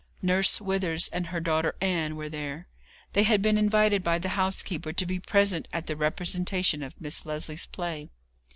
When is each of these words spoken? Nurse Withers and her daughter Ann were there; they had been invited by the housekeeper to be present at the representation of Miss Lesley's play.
Nurse 0.23 0.59
Withers 0.59 1.09
and 1.09 1.27
her 1.27 1.39
daughter 1.39 1.75
Ann 1.79 2.15
were 2.15 2.27
there; 2.27 2.65
they 3.13 3.21
had 3.21 3.39
been 3.39 3.55
invited 3.55 4.03
by 4.03 4.17
the 4.17 4.29
housekeeper 4.29 4.91
to 4.93 5.05
be 5.05 5.19
present 5.19 5.67
at 5.71 5.85
the 5.85 5.95
representation 5.95 6.81
of 6.81 6.99
Miss 6.99 7.23
Lesley's 7.23 7.67
play. 7.67 8.09